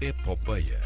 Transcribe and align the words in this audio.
Epopeia. 0.00 0.78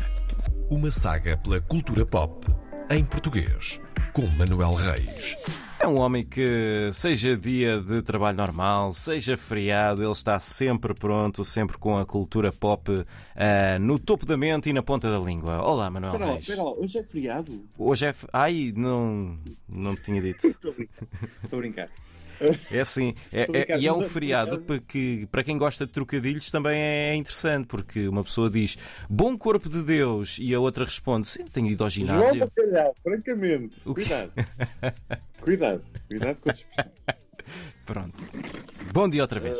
Uma 0.70 0.88
saga 0.90 1.36
pela 1.36 1.60
cultura 1.60 2.06
pop 2.06 2.46
em 2.88 3.04
português, 3.04 3.80
com 4.12 4.25
Manuel 4.27 4.72
Reis. 4.75 5.37
É 5.80 5.88
um 5.88 5.98
homem 5.98 6.22
que, 6.22 6.90
seja 6.93 7.37
dia 7.37 7.81
de 7.81 8.03
trabalho 8.03 8.37
normal, 8.37 8.93
seja 8.93 9.37
feriado, 9.37 10.03
ele 10.03 10.12
está 10.12 10.38
sempre 10.38 10.95
pronto, 10.95 11.43
sempre 11.43 11.77
com 11.77 11.96
a 11.96 12.07
cultura 12.07 12.53
pop 12.53 13.04
ah, 13.35 13.79
no 13.80 13.98
topo 13.98 14.25
da 14.25 14.36
mente 14.36 14.70
e 14.70 14.73
na 14.73 14.82
ponta 14.82 15.11
da 15.11 15.18
língua. 15.18 15.61
Olá, 15.61 15.90
Manuel 15.90 16.12
Espera 16.12 16.27
lá, 16.27 16.32
Reis. 16.34 16.48
espera 16.48 16.62
lá, 16.62 16.72
hoje 16.72 16.98
é 16.98 17.02
feriado? 17.02 17.64
Hoje 17.77 18.06
é. 18.06 18.14
Ai, 18.32 18.72
não, 18.77 19.38
não 19.68 19.96
te 19.96 20.02
tinha 20.02 20.20
dito. 20.22 20.46
Estou 20.46 20.70
a 20.70 20.74
brincar. 20.74 21.08
Estou 21.42 21.58
a 21.58 21.62
brincar. 21.62 21.88
É 22.70 22.80
assim, 22.80 23.14
é- 23.32 23.46
é- 23.73 23.79
e 23.79 23.86
é 23.86 23.93
um 23.93 24.02
feriado 24.02 24.61
porque, 24.62 25.29
para 25.30 25.45
quem 25.45 25.59
gosta 25.59 25.86
de 25.86 25.93
trocadilhos, 25.93 26.50
também 26.50 26.79
é 26.79 27.14
interessante, 27.14 27.66
porque 27.66 28.09
uma 28.09 28.23
pessoa 28.24 28.48
diz 28.50 28.77
bom 29.09 29.36
corpo 29.36 29.68
de 29.68 29.82
Deus 29.82 30.38
e 30.41 30.55
a 30.55 30.60
outra 30.60 30.84
responde 30.84 31.27
sim, 31.27 31.45
tenho 31.46 31.66
ido 31.68 31.84
ao 31.84 31.91
João 31.91 32.06
ginásio. 32.06 32.41
Bacalhau, 32.41 32.95
francamente. 33.02 33.80
Cuidado. 33.80 34.32
Cuidado. 35.41 35.82
Cuidado 36.09 36.41
com 36.41 36.51
as 36.51 36.56
expressões. 36.56 36.95
Pronto. 37.84 38.16
Bom 38.93 39.09
dia 39.09 39.23
outra 39.23 39.41
vez. 39.41 39.59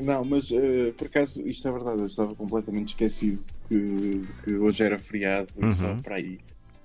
Não, 0.00 0.24
mas 0.24 0.50
eh, 0.50 0.92
por 0.96 1.06
acaso 1.06 1.40
isto 1.46 1.68
é 1.68 1.70
verdade, 1.72 2.00
eu 2.00 2.06
estava 2.06 2.34
completamente 2.34 2.88
esquecido 2.88 3.42
de 3.44 3.60
que, 3.68 4.18
de 4.18 4.32
que 4.42 4.54
hoje 4.54 4.82
era 4.82 4.98
feriado, 4.98 5.48
Uhum. 5.58 5.72
só 5.72 5.94
para 6.02 6.16
aí. 6.16 6.40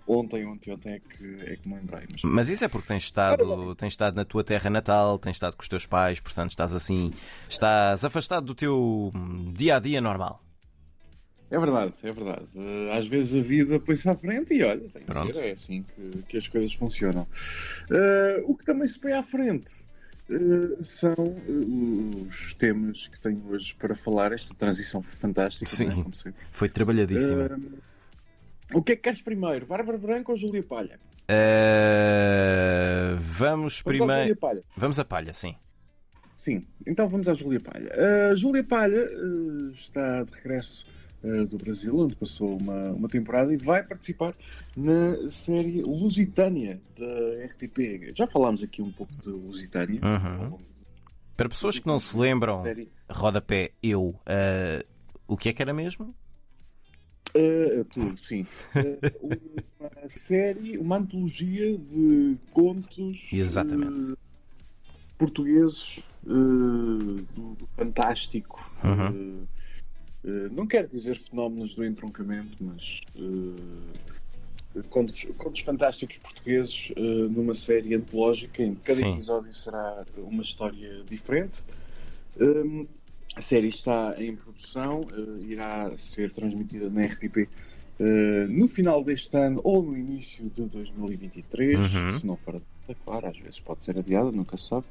Ontem, 0.08 0.46
ontem, 0.46 0.72
ontem 0.72 0.94
é 0.94 1.00
que, 1.00 1.52
é 1.52 1.58
que 1.58 1.68
me 1.68 1.76
lembrei. 1.76 2.04
Mas... 2.10 2.22
Mas 2.24 2.50
isso 2.50 2.64
é 2.64 2.68
porque 2.70 2.88
tens 2.88 3.04
estado, 3.04 3.76
tens 3.76 3.92
estado 3.94 4.16
na 4.16 4.24
tua 4.24 4.44
terra 4.44 4.70
natal, 4.70 5.20
tens 5.20 5.36
estado 5.36 5.56
com 5.56 5.62
os 5.62 5.68
teus 5.68 5.86
pais, 5.86 6.20
portanto 6.20 6.52
estás 6.52 6.74
assim, 6.74 7.12
estás 7.50 8.06
afastado 8.06 8.46
do 8.46 8.56
teu 8.56 9.12
dia 9.54 9.76
a 9.76 9.80
dia 9.80 10.00
normal. 10.00 10.42
É 11.50 11.60
verdade, 11.60 11.94
é 12.04 12.12
verdade. 12.12 12.46
Eh, 12.56 12.98
às 12.98 13.08
vezes 13.08 13.36
a 13.36 13.46
vida 13.46 13.80
põe-se 13.80 14.08
à 14.10 14.16
frente 14.16 14.54
e 14.54 14.64
olha, 14.64 14.82
tem 14.82 15.02
que 15.02 15.08
Pronto. 15.08 15.34
ser, 15.34 15.46
é 15.46 15.52
assim 15.52 15.84
que, 15.84 16.24
que 16.24 16.38
as 16.38 16.48
coisas 16.48 16.74
funcionam. 16.74 17.26
Eh, 17.90 18.44
o 18.46 18.56
que 18.56 18.66
também 18.66 18.88
se 18.88 19.00
põe 19.00 19.14
à 19.14 19.24
frente 19.24 19.86
eh, 20.30 20.84
são 20.84 21.16
os 22.28 22.54
temas 22.56 23.08
que 23.08 23.20
tenho 23.20 23.42
hoje 23.48 23.74
para 23.76 23.96
falar. 23.96 24.34
Esta 24.34 24.54
transição 24.54 25.02
foi 25.02 25.14
fantástica, 25.14 25.70
Sim. 25.70 25.88
é? 25.88 26.04
como 26.04 26.16
sempre. 26.16 26.42
Foi 26.52 26.68
trabalhadíssima. 26.68 27.44
Eh, 27.44 27.58
o 28.74 28.82
que 28.82 28.94
é 28.94 28.96
que 28.96 29.04
queres 29.04 29.22
primeiro? 29.22 29.66
Bárbara 29.66 29.98
Branca 29.98 30.32
ou 30.32 30.38
Júlia 30.38 30.64
Palha? 30.64 31.00
Uh, 31.30 33.18
vamos 33.18 33.84
à 33.86 33.90
Júlia 33.92 34.06
primeiro. 34.06 34.64
Vamos 34.76 35.00
a 35.00 35.06
palha, 35.06 35.34
sim. 35.34 35.56
Sim, 36.38 36.66
então 36.86 37.08
vamos 37.08 37.28
à 37.28 37.34
Júlia 37.34 37.60
Palha. 37.60 37.92
A 38.32 38.36
Júlia 38.36 38.64
Palha 38.64 38.96
eh, 38.96 39.72
está 39.74 40.24
de 40.24 40.32
regresso 40.34 40.86
eh, 41.24 41.46
do 41.46 41.58
Brasil, 41.58 41.98
onde 41.98 42.16
passou 42.16 42.58
uma, 42.58 42.92
uma 42.92 43.10
temporada 43.10 43.52
e 43.52 43.58
vai 43.58 43.84
participar 43.84 44.36
na 44.76 45.30
série 45.32 45.82
Lusitânia 45.82 46.80
da 46.98 47.46
RTP. 47.46 48.14
Já 48.16 48.28
falámos 48.28 48.64
aqui 48.64 48.82
um 48.82 48.92
pouco 48.92 49.14
de 49.16 49.30
Lusitânia. 49.30 50.00
Uhum. 50.04 50.60
Para 51.36 51.50
pessoas 51.50 51.80
que 51.80 51.88
não 51.88 51.98
se 51.98 52.16
lembram, 52.18 52.64
rodapé, 53.10 53.72
eu, 53.82 54.10
uh, 54.10 54.86
o 55.28 55.36
que 55.36 55.50
é 55.50 55.54
que 55.54 55.62
era 55.62 55.74
mesmo? 55.74 56.16
Eh, 57.34 57.86
tudo, 57.92 58.18
sim. 58.18 58.46
Eh, 58.76 59.00
uma 59.80 60.10
série, 60.10 60.78
uma 60.78 60.98
antologia 60.98 61.78
de 61.78 62.38
contos 62.52 63.30
Exatamente. 63.32 64.14
eh, 64.14 64.16
portugueses 65.18 66.00
do, 66.24 67.22
do 67.36 67.68
fantástico. 67.76 68.70
Uhum. 68.84 69.46
Não 70.52 70.68
quero 70.68 70.88
dizer 70.90 71.18
fenómenos 71.18 71.74
do 71.74 71.86
entroncamento, 71.86 72.58
mas 72.60 73.00
contos, 74.90 75.26
contos 75.38 75.62
fantásticos 75.62 76.18
portugueses 76.18 76.92
numa 77.30 77.56
série 77.56 77.96
antológica 77.96 78.62
em 78.62 78.76
que 78.76 78.82
cada 78.82 79.00
Sim. 79.00 79.14
episódio 79.14 79.54
será 79.54 80.06
uma 80.18 80.42
história 80.42 81.04
diferente. 81.10 81.64
Um, 83.38 83.40
a 83.40 83.42
série 83.42 83.68
está 83.70 84.16
em 84.18 84.36
produção, 84.36 85.08
eh, 85.12 85.44
irá 85.44 85.92
ser 85.98 86.32
transmitida 86.34 86.90
na 86.90 87.04
RTP 87.04 87.48
eh, 88.00 88.48
no 88.50 88.68
final 88.68 89.04
deste 89.04 89.36
ano 89.38 89.62
ou 89.64 89.84
no 89.84 89.96
início 89.98 90.50
de 90.50 90.64
2023, 90.66 91.94
Uhum. 91.94 92.12
se 92.20 92.26
não 92.26 92.36
for 92.38 92.60
claro, 93.06 93.28
às 93.28 93.38
vezes 93.38 93.60
pode 93.60 93.84
ser 93.84 93.98
adiada, 94.00 94.32
nunca 94.32 94.56
se 94.58 94.68
sabe. 94.70 94.86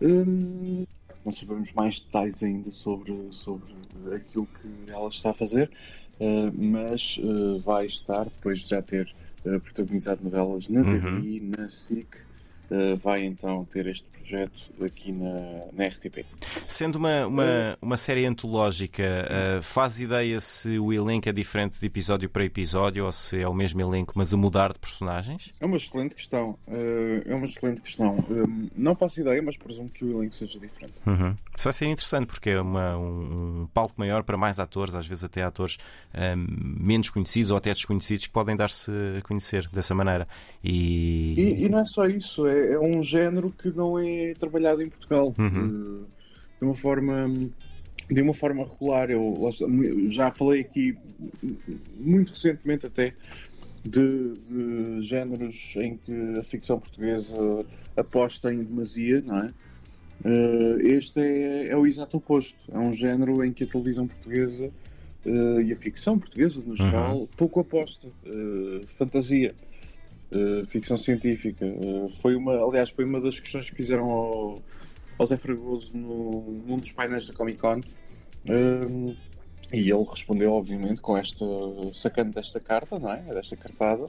Hum, 0.00 0.84
não 1.24 1.32
sabemos 1.32 1.70
mais 1.72 2.00
detalhes 2.00 2.42
ainda 2.42 2.70
sobre, 2.70 3.14
sobre 3.30 3.72
aquilo 4.14 4.46
que 4.46 4.90
ela 4.90 5.08
está 5.08 5.30
a 5.30 5.34
fazer, 5.34 5.70
eh, 6.18 6.50
mas 6.54 7.20
vai 7.64 7.86
estar, 7.86 8.24
depois 8.24 8.60
de 8.60 8.70
já 8.70 8.82
ter 8.82 9.12
protagonizado 9.42 10.22
novelas 10.24 10.68
na 10.68 10.80
Uhum. 10.80 10.98
TVI, 10.98 11.40
na 11.56 11.68
SIC, 11.70 12.08
eh, 12.70 12.94
vai 12.96 13.24
então 13.24 13.64
ter 13.64 13.86
este 13.86 14.04
projeto 14.10 14.70
aqui 14.84 15.12
na, 15.12 15.64
na 15.72 15.86
RTP. 15.86 16.24
Sendo 16.68 16.96
uma, 16.96 17.26
uma, 17.26 17.78
uma 17.80 17.96
série 17.96 18.26
antológica, 18.26 19.02
uh, 19.58 19.62
faz 19.62 19.98
ideia 20.00 20.38
se 20.40 20.78
o 20.78 20.92
elenco 20.92 21.28
é 21.28 21.32
diferente 21.32 21.80
de 21.80 21.86
episódio 21.86 22.28
para 22.28 22.44
episódio 22.44 23.04
ou 23.06 23.12
se 23.12 23.40
é 23.40 23.48
o 23.48 23.54
mesmo 23.54 23.80
elenco, 23.80 24.12
mas 24.16 24.32
a 24.34 24.36
mudar 24.36 24.72
de 24.72 24.78
personagens? 24.78 25.52
É 25.58 25.66
uma 25.66 25.76
excelente 25.76 26.14
questão. 26.14 26.56
eh, 26.68 27.22
é 27.26 27.34
uma 27.34 27.46
excelente 27.46 27.80
questão. 27.80 28.24
Hum, 28.30 28.68
não 28.76 28.94
faço 28.94 29.20
ideia, 29.20 29.40
mas 29.42 29.56
presumo 29.56 29.88
que 29.88 30.04
o 30.04 30.18
elenco 30.18 30.34
seja 30.36 30.58
diferente. 30.60 30.94
Uhum. 31.06 31.34
Isso 31.56 31.64
vai 31.64 31.72
ser 31.72 31.86
interessante 31.86 32.26
porque 32.26 32.50
é 32.50 32.60
uma- 32.60 32.96
um, 32.98 33.66
palco 33.72 33.94
maior 33.96 34.22
para 34.22 34.36
mais 34.36 34.60
atores, 34.60 34.94
às 34.94 35.06
vezes 35.06 35.24
até 35.24 35.42
atores 35.42 35.78
um, 36.14 36.46
menos 36.84 37.08
conhecidos 37.10 37.50
ou 37.50 37.56
até 37.56 37.70
desconhecidos 37.72 38.26
que 38.26 38.32
podem 38.32 38.54
dar-se 38.54 38.92
a 39.18 39.22
conhecer 39.22 39.66
dessa 39.72 39.94
maneira. 39.94 40.28
E, 40.62 41.34
E, 41.38 41.64
e 41.64 41.68
não 41.68 41.78
é 41.80 41.84
só 41.84 42.06
isso, 42.06 42.46
é, 42.46 42.59
é 42.60 42.78
um 42.78 43.02
género 43.02 43.50
que 43.50 43.70
não 43.70 43.98
é 43.98 44.34
trabalhado 44.34 44.82
em 44.82 44.88
Portugal 44.88 45.34
Uhum. 45.38 46.06
eh, 46.06 46.14
de 46.58 46.64
uma 46.64 46.74
forma 46.74 47.30
de 48.10 48.20
uma 48.22 48.34
forma 48.34 48.64
regular. 48.64 49.10
Eu 49.10 49.48
está, 49.48 49.66
já 50.08 50.30
falei 50.32 50.62
aqui 50.62 50.96
muito 51.96 52.30
recentemente 52.30 52.86
até 52.86 53.14
de, 53.84 54.34
de 54.48 55.02
géneros 55.02 55.74
em 55.76 55.96
que 55.96 56.38
a 56.38 56.42
ficção 56.42 56.78
portuguesa 56.80 57.36
aposta 57.96 58.52
em 58.52 58.64
demasia, 58.64 59.22
não 59.24 59.38
é? 59.44 59.50
Eh, 60.24 60.76
este 60.82 61.20
é, 61.20 61.68
é 61.68 61.76
o 61.76 61.86
exato 61.86 62.16
oposto. 62.16 62.58
É 62.70 62.78
um 62.78 62.92
género 62.92 63.44
em 63.44 63.52
que 63.52 63.64
a 63.64 63.66
televisão 63.66 64.06
portuguesa 64.06 64.70
eh, 65.24 65.62
e 65.64 65.72
a 65.72 65.76
ficção 65.76 66.18
portuguesa, 66.18 66.60
no 66.66 66.76
geral, 66.76 67.28
pouco 67.36 67.60
aposta. 67.60 68.08
Eh, 68.26 68.80
fantasia. 68.86 69.54
Uh, 70.32 70.64
ficção 70.66 70.96
científica. 70.96 71.66
Uh, 71.66 72.08
foi 72.20 72.36
uma, 72.36 72.56
aliás, 72.56 72.90
foi 72.90 73.04
uma 73.04 73.20
das 73.20 73.40
questões 73.40 73.68
que 73.68 73.76
fizeram 73.76 74.10
ao, 74.10 74.62
ao 75.18 75.26
Zé 75.26 75.36
Fragoso 75.36 75.96
no, 75.96 76.62
num 76.66 76.78
dos 76.78 76.92
painéis 76.92 77.26
da 77.26 77.34
Comic 77.34 77.58
Con. 77.58 77.80
Um, 78.48 79.14
e 79.72 79.90
ele 79.90 80.04
respondeu, 80.08 80.52
obviamente, 80.52 81.00
com 81.00 81.16
esta 81.16 81.44
sacando 81.94 82.32
desta 82.32 82.58
carta, 82.60 82.98
não 82.98 83.12
é? 83.12 83.22
Desta 83.22 83.56
cartada. 83.56 84.06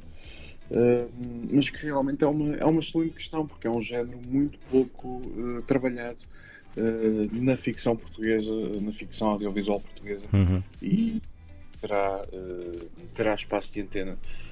Um, 0.71 1.47
mas 1.51 1.69
que 1.69 1.85
realmente 1.85 2.23
é 2.23 2.27
uma, 2.27 2.55
é 2.55 2.65
uma 2.65 2.79
excelente 2.79 3.13
questão, 3.15 3.45
porque 3.45 3.67
é 3.67 3.69
um 3.69 3.81
género 3.81 4.17
muito 4.27 4.57
pouco 4.69 5.21
uh, 5.25 5.61
trabalhado 5.63 6.19
uh, 6.77 7.43
na 7.43 7.57
ficção 7.57 7.95
portuguesa, 7.95 8.53
na 8.79 8.91
ficção 8.91 9.29
audiovisual 9.31 9.81
portuguesa 9.81 10.25
Uhum. 10.31 10.63
e 10.81 11.21
terá, 11.81 12.21
eh, 12.31 12.85
terá 13.13 13.33
espaço 13.33 13.73
de 13.73 13.81
antena 13.81 14.11
eh, 14.11 14.50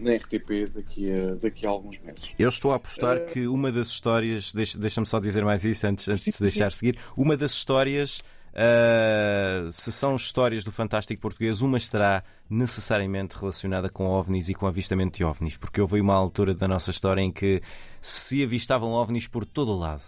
na 0.00 0.14
RTP 0.14 0.68
daqui 0.74 1.10
a, 1.12 1.34
daqui 1.34 1.66
a 1.66 1.70
alguns 1.70 1.98
meses. 2.00 2.30
Eu 2.38 2.48
estou 2.48 2.72
a 2.72 2.76
apostar 2.76 3.24
que 3.26 3.46
uma 3.46 3.70
das 3.72 3.88
histórias, 3.88 4.52
deixa- 4.52 4.78
deixa-me 4.78 5.06
só 5.06 5.18
dizer 5.20 5.44
mais 5.44 5.64
isso 5.64 5.86
antes, 5.86 6.08
antes 6.08 6.24
de 6.24 6.32
se 6.32 6.42
deixar 6.42 6.70
seguir, 6.72 6.98
uma 7.16 7.36
das 7.36 7.52
histórias, 7.52 8.22
ah, 8.54 9.68
se 9.70 9.90
são 9.92 10.16
histórias 10.16 10.64
do 10.64 10.72
fantástico 10.72 11.20
português, 11.20 11.60
uma 11.62 11.76
estará 11.78 12.22
necessariamente 12.48 13.36
relacionada 13.36 13.88
com 13.88 14.04
ovnis 14.06 14.48
e 14.48 14.54
com 14.54 14.66
avistamento 14.66 15.18
de 15.18 15.24
ovnis, 15.24 15.56
porque 15.56 15.80
houve 15.80 16.00
uma 16.00 16.14
altura 16.14 16.54
da 16.54 16.66
nossa 16.68 16.90
história 16.90 17.20
em 17.20 17.30
que 17.32 17.60
se 18.00 18.42
avistavam 18.42 18.90
ovnis 18.92 19.26
por 19.26 19.44
todo 19.44 19.72
o 19.72 19.78
lado. 19.78 20.02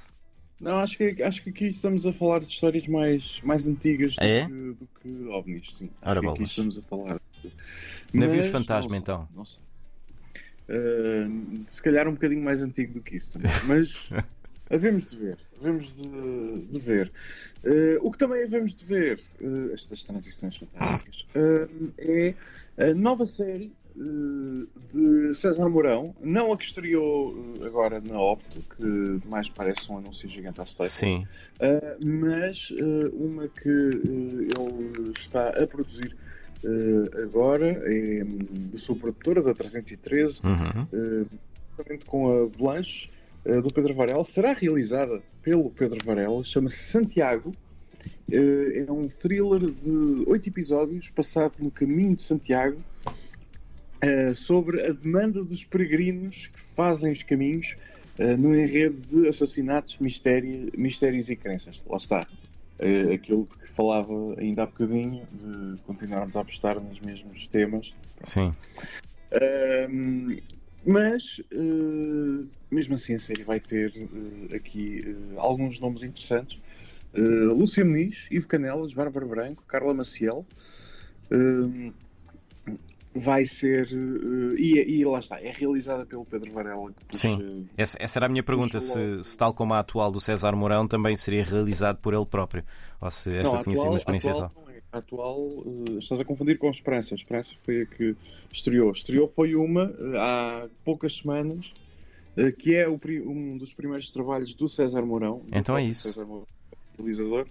Não, 0.61 0.79
acho 0.81 0.97
que, 0.97 1.23
acho 1.23 1.43
que 1.44 1.50
aqui 1.50 1.67
estamos 1.67 2.05
a 2.05 2.12
falar 2.12 2.41
de 2.41 2.47
histórias 2.47 2.87
mais, 2.88 3.41
mais 3.44 3.67
antigas 3.69 4.17
do, 4.17 4.23
É? 4.25 4.44
que, 4.47 4.53
do 4.53 4.88
que 5.00 5.29
ovnis, 5.29 5.69
sim. 5.73 5.91
Ora 6.03 6.19
acho 6.19 6.21
que 6.21 6.27
aqui 6.35 6.43
estamos 6.44 6.79
a 6.79 6.83
falar. 6.83 7.21
Navios 8.12 8.46
Mas, 8.46 8.52
fantasma, 8.52 8.90
não 8.90 8.99
então. 8.99 9.29
Não 9.35 9.44
sei. 9.44 9.61
Eh, 10.69 11.26
se 11.70 11.82
calhar 11.82 12.06
um 12.06 12.12
bocadinho 12.12 12.43
mais 12.43 12.62
antigo 12.62 12.93
do 12.93 13.00
que 13.00 13.17
isso 13.17 13.32
também. 13.32 13.50
Mas 13.64 14.11
havemos 14.70 15.06
de 15.06 15.17
ver. 15.17 15.38
Havemos 15.61 15.94
de, 15.94 16.67
de 16.70 16.79
ver. 16.79 17.11
Eh, 17.64 17.99
o 18.00 18.12
que 18.12 18.19
também 18.19 18.44
havemos 18.44 18.76
de 18.76 18.85
ver, 18.85 19.20
eh, 19.40 19.73
estas 19.73 20.05
transições 20.05 20.56
fantásticas, 20.56 21.26
é 21.99 22.35
a 22.79 22.94
nova 22.94 23.26
série 23.26 23.73
uh, 23.96 24.69
de 24.93 25.35
César 25.35 25.69
Mourão, 25.69 26.14
não 26.20 26.52
a 26.52 26.56
que 26.56 26.64
estreou 26.64 27.32
uh, 27.32 27.64
agora 27.67 28.00
na 28.00 28.20
Opto, 28.20 28.62
que 28.76 29.20
mais 29.29 29.49
parece 29.49 29.90
um 29.90 29.99
anúncio 29.99 30.29
gigante 30.29 30.61
à 30.61 30.64
Staples, 30.64 30.93
Sim. 30.93 31.26
uh, 31.61 32.06
mas 32.06 32.70
uma 33.12 33.49
que 33.49 33.69
ele 33.69 35.12
está 35.19 35.49
a 35.49 35.67
produzir 35.67 36.17
agora, 37.23 37.67
é 37.85 38.25
de 38.25 38.79
sua 38.79 38.97
produtora, 38.97 39.43
da 39.43 39.55
313, 39.55 40.41
Uhum. 40.45 41.27
juntamente 41.77 42.05
com 42.05 42.31
a 42.31 42.47
Blanche, 42.47 43.09
do 43.63 43.73
Pedro 43.73 43.95
Varela, 43.95 44.25
será 44.25 44.53
realizada 44.53 45.23
pelo 45.43 45.71
Pedro 45.71 45.99
Varela, 46.05 46.43
chama-se 46.45 46.77
Santiago. 46.77 47.53
É 48.31 48.91
um 48.93 49.09
thriller 49.09 49.71
de 49.71 50.25
oito 50.27 50.49
episódios, 50.49 51.09
passado 51.09 51.55
no 51.59 51.71
caminho 51.71 52.15
de 52.17 52.23
Santiago, 52.23 52.79
sobre 54.35 54.83
a 54.87 54.93
demanda 54.93 55.43
dos 55.45 55.65
peregrinos 55.65 56.51
que 56.53 56.61
fazem 56.77 57.13
os 57.13 57.23
caminhos 57.23 57.75
no 58.39 58.55
enredo 58.55 59.01
de 59.01 59.29
assassinatos, 59.29 59.97
mistério, 59.99 60.71
mistérios 60.77 61.31
e 61.31 61.37
crenças. 61.37 61.83
Lá 61.89 61.97
está. 61.97 62.27
Aquilo 63.13 63.45
de 63.45 63.57
que 63.57 63.69
falava 63.69 64.13
ainda 64.39 64.63
há 64.63 64.67
bocadinho, 64.67 65.27
de 65.33 65.83
continuarmos 65.83 66.37
a 66.37 66.41
apostar 66.41 66.81
nos 66.81 67.01
mesmos 67.01 67.49
temas. 67.49 67.93
Sim. 68.25 68.55
Mas, 70.85 71.39
uh, 71.53 72.49
mesmo 72.71 72.95
assim, 72.95 73.15
a 73.15 73.19
série 73.19 73.43
vai 73.43 73.61
ter 73.61 73.93
uh, 73.97 74.57
aqui 74.57 75.05
uh, 75.07 75.41
alguns 75.41 75.79
nomes 75.81 76.03
interessantes. 76.03 76.59
Lúcia 77.15 77.85
Muniz, 77.85 78.27
Ivo 78.31 78.47
Canelas, 78.47 78.93
Bárbara 78.93 79.27
Branco, 79.27 79.65
Carla 79.67 79.93
Maciel. 79.93 80.47
Vai 83.15 83.47
ser. 83.47 83.89
E, 84.57 85.01
e, 85.01 85.05
lá 85.05 85.19
está, 85.19 85.41
é 85.41 85.51
realizada 85.51 86.05
pelo 86.07 86.25
Pedro 86.25 86.53
Varela. 86.53 86.93
Pus, 87.09 87.19
Sim, 87.19 87.69
essa, 87.77 87.97
essa, 88.01 88.19
era 88.19 88.27
a 88.27 88.29
minha 88.29 88.43
pergunta: 88.43 88.79
se, 88.81 89.23
se, 89.23 89.37
tal 89.37 89.53
como 89.53 89.75
a 89.75 89.81
atual 89.81 90.11
do 90.11 90.21
César 90.21 90.53
Mourão, 90.55 90.87
também 90.87 91.17
seria 91.17 91.45
realizado 91.45 91.99
por 91.99 92.15
ele 92.15 92.27
próprio. 92.27 92.65
Ou 93.01 93.11
se 93.11 93.35
esta 93.37 93.57
Não, 93.57 93.63
tinha 93.63 93.75
atual, 93.75 93.77
sido 93.77 93.91
uma 93.91 93.99
experiência 93.99 94.33
atual, 94.33 94.53
só. 94.55 94.69
A 94.91 94.99
atual, 94.99 95.39
uh, 95.39 95.99
estás 95.99 96.21
a 96.21 96.25
confundir 96.25 96.59
com 96.59 96.69
a 96.69 96.71
Esperança. 96.71 97.15
A 97.15 97.17
Esperança 97.17 97.55
foi 97.61 97.83
a 97.83 97.87
que 97.87 98.17
estreou. 98.53 98.91
Estreou 98.93 99.29
foi 99.29 99.55
uma 99.55 99.87
uh, 99.87 100.17
há 100.17 100.69
poucas 100.85 101.19
semanas, 101.19 101.73
uh, 102.37 102.53
que 102.53 102.75
é 102.75 102.89
o, 102.89 102.99
um 103.27 103.59
dos 103.59 103.75
primeiros 103.75 104.11
trabalhos 104.11 104.55
do 104.55 104.69
César 104.69 105.03
Mourão. 105.03 105.43
Então 105.53 105.77
é 105.77 105.85
isso. 105.85 106.09
César 106.09 106.25
Mourão, 106.25 106.47
realizador. 106.97 107.47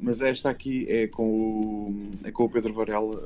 Mas 0.00 0.20
esta 0.20 0.50
aqui 0.50 0.86
é 0.88 1.06
com 1.06 1.24
o, 1.24 2.10
é 2.24 2.32
com 2.32 2.44
o 2.44 2.50
Pedro 2.50 2.72
Varela 2.74 3.20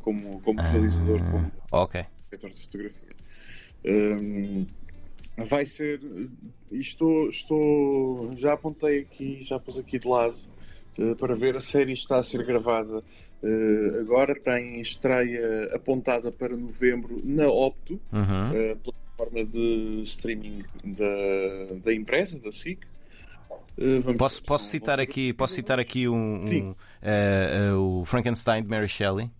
como, 0.00 0.40
como 0.40 0.60
realizador, 0.60 1.18
como 1.30 1.52
ok. 1.70 2.04
diretor 2.30 2.50
de 2.50 2.62
fotografia. 2.62 3.08
Um, 3.84 4.66
vai 5.36 5.64
ser. 5.64 6.00
Estou, 6.72 7.28
estou. 7.28 8.32
Já 8.36 8.54
apontei 8.54 9.00
aqui, 9.00 9.42
já 9.42 9.58
pus 9.58 9.78
aqui 9.78 9.98
de 9.98 10.08
lado 10.08 10.36
para 11.18 11.34
ver. 11.34 11.56
A 11.56 11.60
série 11.60 11.92
está 11.92 12.18
a 12.18 12.22
ser 12.22 12.44
gravada 12.44 12.98
uh, 12.98 14.00
agora, 14.00 14.34
tem 14.34 14.80
estreia 14.80 15.74
apontada 15.74 16.32
para 16.32 16.56
novembro 16.56 17.20
na 17.24 17.48
Opto, 17.48 18.00
Uhum. 18.12 18.72
uh, 18.72 18.76
plataforma 18.76 19.44
de 19.44 20.02
streaming 20.04 20.64
da, 20.84 21.74
da 21.84 21.94
empresa, 21.94 22.38
da 22.38 22.52
SIC. 22.52 22.80
Uh, 23.76 24.00
vamos 24.02 24.18
Posso, 24.18 24.42
posso 24.42 24.64
citar 24.64 24.98
aqui, 24.98 25.32
posso 25.32 25.54
citar 25.54 25.78
aqui 25.78 26.08
um, 26.08 26.44
um, 26.44 26.74
eh, 27.00 27.68
eh, 27.70 27.72
o 27.74 28.04
Frankenstein 28.04 28.62
de 28.62 28.68
Mary 28.68 28.88
Shelley 28.88 29.30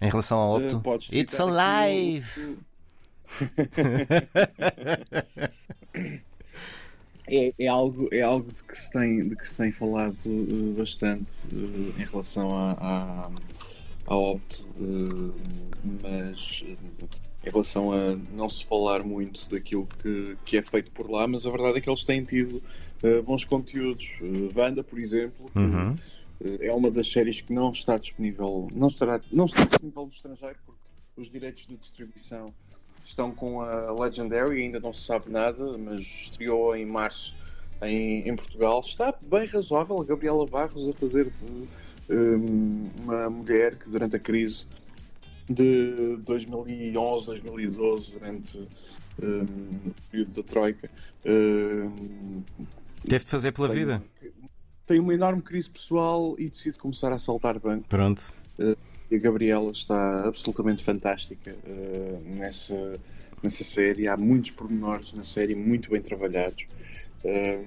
em 0.00 0.08
relação 0.08 0.38
ao 0.38 0.58
Uh, 0.58 0.76
Opto? 0.76 1.14
It's 1.14 1.38
alive! 1.40 2.58
É, 7.28 7.52
é 7.58 7.66
algo, 7.68 8.08
é 8.12 8.20
algo 8.20 8.50
de, 8.52 8.64
que 8.64 8.76
se 8.76 8.90
tem, 8.90 9.28
de 9.28 9.36
que 9.36 9.46
se 9.46 9.56
tem 9.56 9.70
falado 9.70 10.16
uh, 10.26 10.74
bastante 10.76 11.46
uh, 11.52 12.00
em 12.00 12.04
relação 12.04 12.50
à, 12.54 12.72
à, 12.72 13.30
à 14.06 14.16
Opto, 14.16 14.64
uh, 14.76 15.32
mas 16.02 16.62
uh, 16.66 17.08
em 17.44 17.50
relação 17.50 17.92
a 17.92 18.16
não 18.32 18.48
se 18.48 18.64
falar 18.64 19.02
muito 19.04 19.48
daquilo 19.50 19.86
que, 20.02 20.36
que 20.44 20.56
é 20.56 20.62
feito 20.62 20.90
por 20.92 21.10
lá, 21.10 21.26
mas 21.26 21.44
a 21.46 21.50
verdade 21.50 21.78
é 21.78 21.80
que 21.80 21.88
eles 21.90 22.04
têm 22.04 22.22
tido 22.24 22.62
uh, 23.02 23.22
bons 23.24 23.44
conteúdos. 23.44 24.18
Uh, 24.20 24.48
Wanda, 24.56 24.82
por 24.84 24.98
exemplo, 24.98 25.50
que, 25.52 25.58
Uhum. 25.58 25.92
uh, 25.92 25.98
é 26.60 26.72
uma 26.72 26.90
das 26.90 27.10
séries 27.10 27.40
que 27.40 27.52
não 27.52 27.70
está 27.70 27.98
disponível, 27.98 28.68
não 28.72 28.88
estará, 28.88 29.20
não 29.32 29.46
está 29.46 29.64
disponível 29.64 30.02
no 30.04 30.08
estrangeiro 30.08 30.56
porque 30.64 30.80
os 31.16 31.28
direitos 31.30 31.66
de 31.66 31.76
distribuição 31.76 32.52
estão 33.04 33.32
com 33.32 33.60
a 33.60 33.90
Legendary, 33.92 34.62
ainda 34.62 34.78
não 34.78 34.92
se 34.92 35.02
sabe 35.02 35.28
nada, 35.30 35.76
mas 35.76 36.00
estreou 36.00 36.76
em 36.76 36.86
março 36.86 37.34
em, 37.82 38.28
em 38.28 38.36
Portugal. 38.36 38.80
Está 38.80 39.12
bem 39.26 39.46
razoável 39.46 40.00
a 40.00 40.04
Gabriela 40.04 40.46
Barros 40.46 40.88
a 40.88 40.92
fazer 40.92 41.24
de 41.24 41.68
um, 42.14 42.88
uma 43.02 43.28
mulher 43.28 43.74
que 43.76 43.88
durante 43.88 44.14
a 44.16 44.18
crise 44.20 44.66
de 45.52 46.16
2011, 46.24 47.26
2012, 47.26 48.12
durante 48.12 48.58
um, 49.22 49.42
o 49.88 49.94
período 50.10 50.32
da 50.32 50.42
Troika, 50.42 50.90
um, 51.26 52.42
Teve 53.08 53.24
de 53.24 53.30
fazer 53.30 53.52
pela 53.52 53.68
tem- 53.68 53.78
vida. 53.78 54.02
Tem 54.86 54.98
uma 55.00 55.14
enorme 55.14 55.42
crise 55.42 55.70
pessoal 55.70 56.34
e 56.38 56.48
decide 56.50 56.76
começar 56.78 57.12
a 57.12 57.14
assaltar 57.16 57.58
bancos. 57.58 57.86
Pronto. 57.88 58.32
E 58.58 59.16
a 59.16 59.18
Gabriela 59.18 59.70
está 59.70 60.26
absolutamente 60.26 60.82
fantástica 60.82 61.54
eh, 61.64 62.18
nessa, 62.34 62.92
nessa 63.42 63.62
série. 63.64 64.08
Há 64.08 64.16
muitos 64.16 64.50
pormenores 64.50 65.12
na 65.12 65.24
série 65.24 65.54
muito 65.54 65.90
bem 65.90 66.00
trabalhados. 66.00 66.66
Eh, 67.24 67.60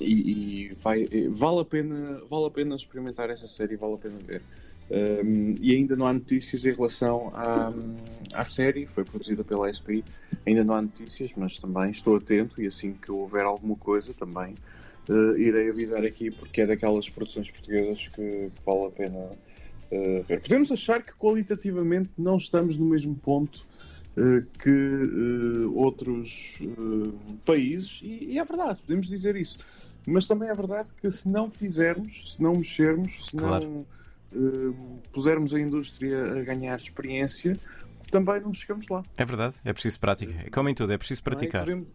e 0.00 0.66
e 0.68 0.74
vai, 0.74 1.06
vale, 1.30 1.60
a 1.60 1.64
pena, 1.64 2.20
vale 2.28 2.46
a 2.46 2.50
pena 2.50 2.76
experimentar 2.76 3.30
essa 3.30 3.46
série, 3.48 3.76
vale 3.76 3.94
a 3.94 3.98
pena 3.98 4.18
ver. 4.24 4.42
Eh, 4.90 5.22
e 5.60 5.74
ainda 5.74 5.96
não 5.96 6.06
há 6.06 6.12
notícias 6.12 6.64
em 6.66 6.72
relação 6.72 7.30
à, 7.34 7.72
à 8.34 8.44
série, 8.44 8.86
foi 8.86 9.04
produzida 9.04 9.42
pela 9.42 9.72
SPI. 9.72 10.04
Ainda 10.46 10.62
não 10.62 10.74
há 10.74 10.82
notícias, 10.82 11.30
mas 11.36 11.58
também 11.58 11.90
estou 11.90 12.16
atento 12.16 12.60
e 12.60 12.66
assim 12.66 12.92
que 12.92 13.10
houver 13.10 13.44
alguma 13.44 13.76
coisa 13.76 14.12
também 14.12 14.54
eh, 15.08 15.38
irei 15.38 15.70
avisar 15.70 16.04
aqui 16.04 16.30
porque 16.30 16.62
é 16.62 16.66
daquelas 16.66 17.08
produções 17.08 17.50
portuguesas 17.50 18.08
que, 18.08 18.50
que 18.50 18.64
vale 18.64 18.86
a 18.86 18.90
pena 18.90 19.18
uh, 19.18 20.22
ver. 20.26 20.40
Podemos 20.40 20.72
achar 20.72 21.02
que 21.02 21.12
qualitativamente 21.14 22.10
não 22.16 22.36
estamos 22.36 22.76
no 22.76 22.86
mesmo 22.86 23.14
ponto 23.14 23.66
uh, 24.16 24.46
que 24.58 24.70
uh, 24.70 25.76
outros 25.76 26.54
uh, 26.60 27.12
países, 27.44 28.00
e, 28.02 28.32
e 28.32 28.38
é 28.38 28.44
verdade, 28.44 28.80
podemos 28.80 29.06
dizer 29.06 29.36
isso. 29.36 29.58
Mas 30.06 30.26
também 30.26 30.48
é 30.48 30.54
verdade 30.54 30.88
que 31.00 31.10
se 31.10 31.26
não 31.28 31.48
fizermos, 31.48 32.34
se 32.34 32.42
não 32.42 32.52
mexermos, 32.54 33.26
se 33.26 33.36
Claro. 33.36 33.64
não 33.64 33.80
uh, 33.80 33.86
pusermos 35.12 35.54
a 35.54 35.60
indústria 35.60 36.40
a 36.40 36.42
ganhar 36.42 36.76
experiência, 36.76 37.58
também 38.10 38.40
não 38.40 38.52
chegamos 38.52 38.88
lá. 38.88 39.02
É 39.16 39.24
verdade, 39.24 39.56
é 39.64 39.72
preciso 39.72 39.98
prática. 40.00 40.34
É 40.44 40.50
como 40.50 40.68
em 40.68 40.74
tudo, 40.74 40.92
é 40.92 40.98
preciso 40.98 41.20
é? 41.20 41.24
praticar. 41.24 41.64
Podemos, 41.64 41.88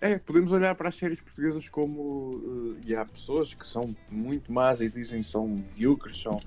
é, 0.00 0.18
podemos 0.18 0.52
olhar 0.52 0.74
para 0.74 0.88
as 0.88 0.96
séries 0.96 1.20
portuguesas 1.20 1.68
como. 1.68 2.36
uh, 2.36 2.76
e 2.84 2.94
há 2.94 3.04
pessoas 3.04 3.52
que 3.54 3.66
são 3.66 3.94
muito 4.10 4.52
más 4.52 4.80
e 4.80 4.88
dizem 4.88 5.20
que 5.20 5.28
são 5.28 5.48
medíocres, 5.48 6.20
são. 6.20 6.40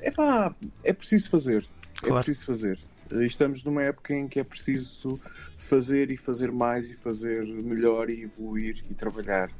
É 0.00 0.10
pá, 0.10 0.54
é 0.84 0.92
preciso 0.92 1.30
fazer. 1.30 1.66
Claro. 1.96 2.20
É 2.20 2.24
preciso 2.24 2.46
fazer. 2.46 2.78
Uh, 3.10 3.22
Estamos 3.22 3.64
numa 3.64 3.82
época 3.82 4.14
em 4.14 4.28
que 4.28 4.40
é 4.40 4.44
preciso 4.44 5.20
fazer 5.58 6.10
e 6.10 6.16
fazer 6.16 6.52
mais 6.52 6.88
e 6.90 6.94
fazer 6.94 7.44
melhor 7.44 8.10
e 8.10 8.22
evoluir 8.22 8.82
e 8.90 8.94
trabalhar. 8.94 9.50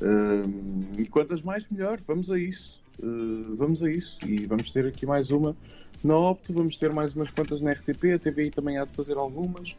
Um, 0.00 1.00
e 1.00 1.06
quantas 1.06 1.42
mais, 1.42 1.68
melhor. 1.68 1.98
Vamos 2.06 2.30
a 2.30 2.38
isso. 2.38 2.85
Uh, 3.02 3.54
vamos 3.56 3.82
a 3.82 3.90
isso. 3.90 4.18
E 4.26 4.46
vamos 4.46 4.70
ter 4.72 4.86
aqui 4.86 5.04
mais 5.06 5.30
uma 5.30 5.56
na 6.04 6.16
Opto, 6.16 6.52
vamos 6.52 6.76
ter 6.78 6.92
mais 6.92 7.14
umas 7.14 7.30
quantas 7.30 7.60
na 7.60 7.72
RTP, 7.72 8.12
a 8.14 8.18
TVI 8.18 8.50
também 8.50 8.78
há 8.78 8.84
de 8.84 8.92
fazer 8.92 9.16
algumas. 9.16 9.76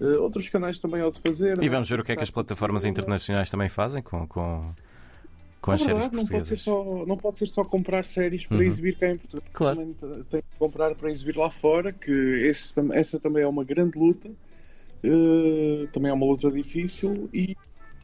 Uh, 0.00 0.20
outros 0.20 0.48
canais 0.48 0.78
também 0.78 1.00
há 1.02 1.10
de 1.10 1.20
fazer. 1.20 1.62
E 1.62 1.68
vamos 1.68 1.88
ver 1.88 2.00
o 2.00 2.02
que 2.04 2.12
é 2.12 2.16
que 2.16 2.22
as 2.22 2.30
plataformas 2.30 2.84
internacionais 2.84 3.48
também 3.50 3.68
fazem 3.68 4.02
com, 4.02 4.26
com, 4.26 4.60
com 5.60 5.70
as 5.72 5.80
É 5.80 5.84
séries 5.86 6.00
verdade, 6.02 6.16
não 6.16 6.26
pode, 6.26 6.46
ser 6.46 6.56
portuguesas. 6.56 6.60
só, 6.60 7.06
não 7.06 7.16
pode 7.16 7.38
ser 7.38 7.46
só 7.46 7.64
comprar 7.64 8.04
séries 8.04 8.46
para 8.46 8.58
Uhum. 8.58 8.62
exibir 8.62 8.96
cá 8.98 9.10
em 9.10 9.16
Portugal. 9.16 9.48
Claro. 9.52 9.76
Também 9.94 9.94
tem 10.30 10.42
que 10.42 10.56
comprar 10.58 10.94
para 10.94 11.10
exibir 11.10 11.36
lá 11.36 11.50
fora, 11.50 11.92
que 11.92 12.10
esse 12.12 12.74
essa 12.92 13.18
também 13.18 13.42
é 13.42 13.48
uma 13.48 13.64
grande 13.64 13.98
luta. 13.98 14.30
Uh, 15.04 15.86
também 15.92 16.10
é 16.10 16.14
uma 16.14 16.26
luta 16.26 16.50
difícil 16.50 17.28
e 17.32 17.56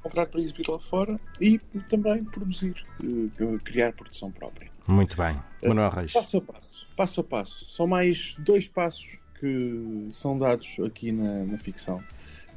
comprar 0.02 0.26
para 0.26 0.40
exibir 0.40 0.68
lá 0.68 0.78
fora 0.78 1.18
e 1.40 1.59
também 1.88 2.25
produzir, 2.25 2.75
uh, 3.02 3.59
criar 3.64 3.92
produção 3.92 4.30
própria. 4.30 4.71
Muito 4.87 5.16
bem. 5.16 5.37
Manuel 5.62 5.90
Reis. 5.90 6.12
Passo 6.12 6.38
a 6.38 6.40
passo, 6.40 6.88
passo 6.97 7.21
a 7.21 7.25
passo. 7.25 7.71
São 7.71 7.87
mais 7.87 8.35
dois 8.38 8.66
passos 8.66 9.16
que 9.38 10.09
são 10.11 10.38
dados 10.38 10.76
aqui 10.85 11.12
na, 11.12 11.44
na 11.44 11.59
ficção 11.59 12.02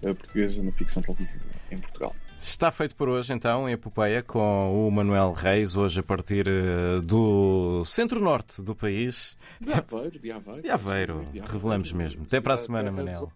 uh, 0.01 0.15
portuguesa, 0.15 0.61
na 0.61 0.71
ficção 0.71 1.01
televisiva 1.01 1.43
em 1.71 1.77
Portugal. 1.77 2.15
Está 2.39 2.69
feito 2.69 2.95
por 2.95 3.09
hoje, 3.09 3.33
então, 3.33 3.67
em 3.67 3.71
Epopeia, 3.71 4.21
com 4.21 4.87
o 4.87 4.91
Manuel 4.91 5.31
Reis, 5.31 5.75
hoje 5.75 6.01
a 6.01 6.03
partir 6.03 6.47
eh, 6.47 7.01
do 7.01 7.83
centro-norte 7.85 8.61
do 8.61 8.75
país. 8.75 9.35
De 9.59 9.73
Aveiro, 9.73 10.19
de 10.19 10.31
Aveiro. 10.31 10.61
De 10.61 10.69
Aveiro, 10.69 11.27
revelamos 11.41 11.91
mesmo. 11.91 12.23
Até 12.23 12.39
para 12.39 12.53
a 12.53 12.57
semana, 12.57 12.91
Manel. 12.91 13.31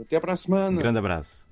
Até 0.00 0.18
para 0.20 0.32
a 0.32 0.36
semana. 0.36 0.70
Um 0.70 0.76
grande 0.76 0.98
abraço. 0.98 1.46